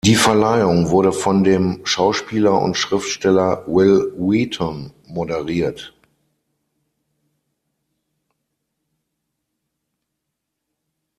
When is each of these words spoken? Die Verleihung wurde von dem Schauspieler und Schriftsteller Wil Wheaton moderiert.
Die 0.03 0.15
Verleihung 0.15 0.89
wurde 0.89 1.13
von 1.13 1.43
dem 1.43 1.79
Schauspieler 1.85 2.59
und 2.59 2.75
Schriftsteller 2.75 3.67
Wil 3.67 4.11
Wheaton 4.17 4.91
moderiert. 5.05 5.93